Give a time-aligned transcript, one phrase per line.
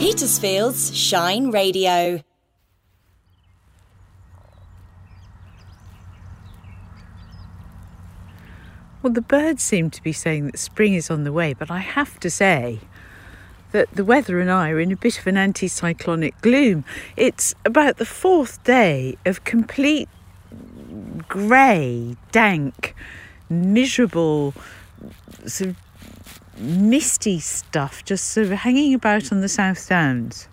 [0.00, 2.22] Petersfield's Shine Radio.
[9.02, 11.80] Well, the birds seem to be saying that spring is on the way, but I
[11.80, 12.80] have to say
[13.72, 16.86] that the weather and I are in a bit of an anticyclonic gloom.
[17.18, 20.08] It's about the fourth day of complete
[21.28, 22.94] grey, dank,
[23.50, 24.54] miserable,
[25.44, 25.76] sort of
[26.60, 30.48] misty stuff just sort of hanging about on the South Downs.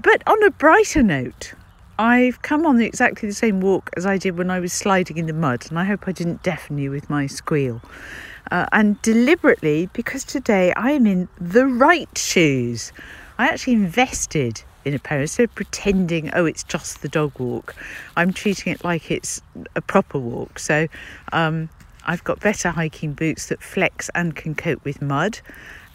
[0.00, 1.54] But on a brighter note,
[1.98, 5.26] I've come on exactly the same walk as I did when I was sliding in
[5.26, 7.80] the mud, and I hope I didn't deafen you with my squeal.
[8.50, 12.92] Uh, and deliberately, because today I am in the right shoes,
[13.36, 17.74] I actually invested in a pair instead of pretending, oh, it's just the dog walk.
[18.16, 19.42] I'm treating it like it's
[19.76, 20.58] a proper walk.
[20.58, 20.88] So
[21.32, 21.68] um,
[22.06, 25.40] I've got better hiking boots that flex and can cope with mud.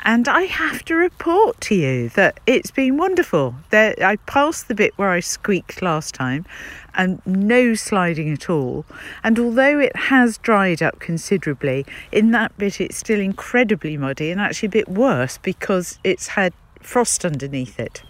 [0.06, 3.56] And I have to report to you that it's been wonderful.
[3.70, 6.46] There, I passed the bit where I squeaked last time
[6.94, 8.86] and no sliding at all.
[9.24, 14.42] And although it has dried up considerably, in that bit it's still incredibly muddy and
[14.42, 18.04] actually a bit worse because it's had frost underneath it.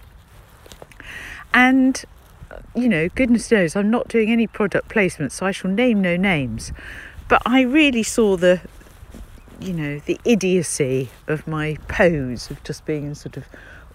[1.54, 2.04] And,
[2.76, 6.18] you know, goodness knows, I'm not doing any product placement, so I shall name no
[6.18, 6.72] names.
[7.34, 8.62] But I really saw the,
[9.60, 13.46] you know, the idiocy of my pose of just being in sort of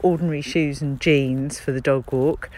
[0.00, 2.50] ordinary shoes and jeans for the dog walk.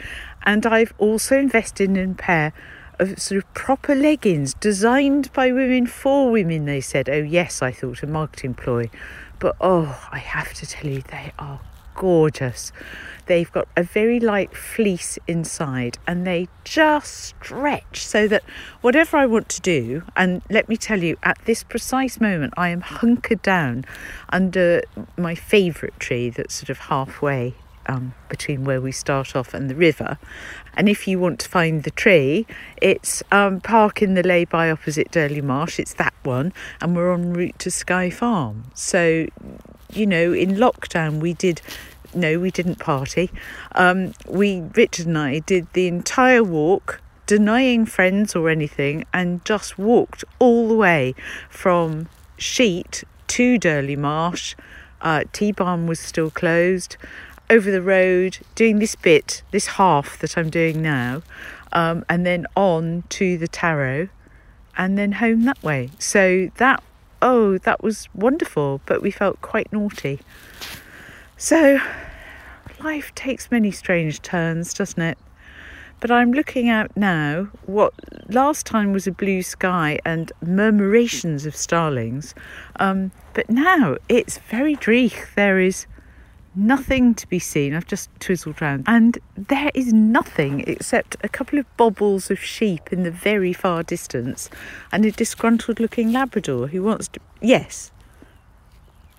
[0.47, 2.55] And I've also invested in a pair
[2.99, 7.11] of sort of proper leggings designed by women for women, they said.
[7.11, 8.89] Oh, yes, I thought, a marketing ploy.
[9.39, 11.61] But oh, I have to tell you, they are
[11.95, 12.73] gorgeous.
[13.27, 18.43] They've got a very light fleece inside and they just stretch so that
[18.81, 22.71] whatever I want to do, and let me tell you, at this precise moment, I
[22.71, 23.85] am hunkered down
[24.31, 24.83] under
[25.17, 27.55] my favourite tree that's sort of halfway
[27.87, 30.19] um, between where we start off and the river.
[30.75, 32.47] And if you want to find the tree,
[32.81, 35.79] it's um, Park in the Lay-by opposite Durleighmarsh.
[35.79, 38.65] It's that one, and we're en route to Sky Farm.
[38.75, 39.27] So,
[39.93, 41.61] you know, in lockdown, we did.
[42.13, 43.31] No, we didn't party.
[43.73, 49.79] Um, we, Richard and I, did the entire walk, denying friends or anything, and just
[49.79, 51.15] walked all the way
[51.49, 54.57] from Sheet to Durleighmarsh.
[55.01, 56.97] Uh, T Barn was still closed
[57.51, 61.23] over the road, doing this bit, this half that I'm doing now,
[61.73, 64.09] um, and then on to the Tarot,
[64.79, 65.91] and then home that way.
[65.99, 66.83] So that,
[67.23, 70.21] oh, that was wonderful, but we felt quite naughty.
[71.37, 71.79] So
[72.83, 75.19] life takes many strange turns, doesn't it?
[76.01, 77.49] But I'm looking out now.
[77.67, 77.93] What
[78.31, 82.35] last time was a blue sky and murmurations of starlings,
[82.77, 85.35] um, but now it's very dreich.
[85.35, 85.87] There is
[86.55, 87.75] nothing to be seen.
[87.75, 92.93] I've just twizzled round, and there is nothing except a couple of bobbles of sheep
[92.93, 94.51] in the very far distance
[94.93, 97.21] and a disgruntled looking Labrador who wants to.
[97.41, 97.91] Yes,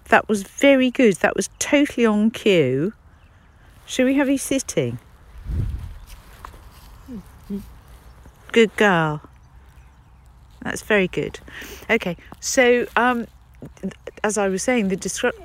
[0.10, 1.16] that was very good.
[1.18, 2.94] That was totally on cue.
[3.86, 5.00] Shall we have you sitting?
[8.52, 9.22] Good girl.
[10.62, 11.40] That's very good.
[11.90, 13.26] Okay, so um,
[14.24, 15.40] as I was saying, the disrupt.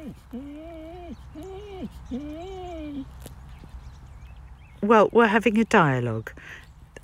[4.82, 6.32] Well, we're having a dialogue.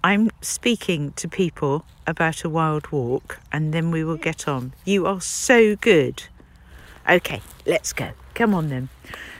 [0.05, 4.75] I'm speaking to people about a wild walk and then we will get on.
[4.85, 6.25] You are so good.
[7.09, 8.11] Okay, let's go.
[8.35, 8.89] Come on then.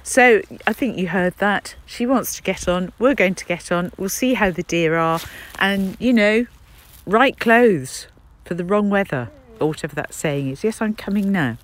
[0.03, 1.77] So I think you heard that.
[1.87, 2.93] She wants to get on.
[2.99, 3.93] We're going to get on.
[3.97, 5.21] We'll see how the deer are.
[5.59, 6.47] And, you know,
[7.07, 8.09] right clothes
[8.45, 9.31] for the wrong weather,
[9.61, 10.65] or whatever that saying is.
[10.65, 11.57] Yes, I'm coming now.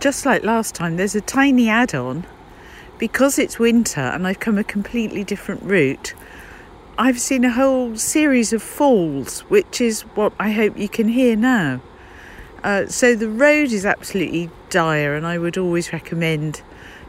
[0.00, 2.26] Just like last time, there's a tiny add on.
[2.98, 6.14] Because it's winter and I've come a completely different route,
[6.96, 11.34] I've seen a whole series of falls, which is what I hope you can hear
[11.34, 11.80] now.
[12.62, 16.62] Uh, so the road is absolutely dire, and I would always recommend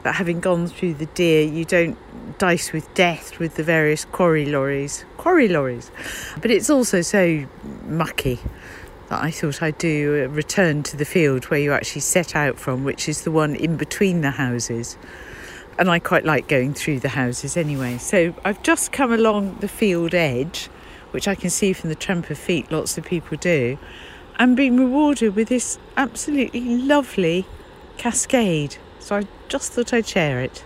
[0.04, 1.98] that having gone through the deer, you don't
[2.38, 5.06] dice with death with the various quarry lorries.
[5.18, 5.92] Quarry lorries.
[6.42, 7.46] But it's also so
[7.86, 8.40] mucky
[9.10, 12.58] that I thought I'd do a return to the field where you actually set out
[12.58, 14.98] from, which is the one in between the houses.
[15.78, 17.98] And I quite like going through the houses anyway.
[17.98, 20.68] So I've just come along the field edge,
[21.12, 23.78] which I can see from the tramp of feet lots of people do,
[24.38, 27.46] and been rewarded with this absolutely lovely
[27.98, 28.78] cascade.
[29.00, 30.64] So I just thought I'd share it.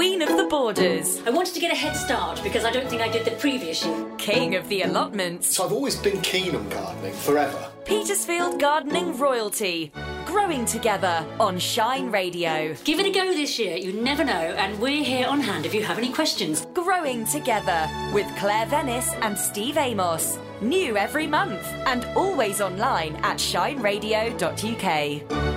[0.00, 1.20] Queen of the Borders.
[1.26, 3.84] I wanted to get a head start because I don't think I did the previous
[3.84, 4.06] year.
[4.16, 5.54] King of the allotments.
[5.54, 7.70] So I've always been keen on gardening, forever.
[7.84, 9.92] Petersfield Gardening Royalty.
[10.24, 12.74] Growing together on Shine Radio.
[12.84, 15.74] Give it a go this year, you never know, and we're here on hand if
[15.74, 16.66] you have any questions.
[16.72, 20.38] Growing Together with Claire Venice and Steve Amos.
[20.62, 25.49] New every month and always online at shineradio.uk.